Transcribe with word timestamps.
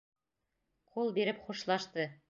Ҡул 0.95 1.13
биреп 1.19 1.47
хушлашты. 1.51 2.13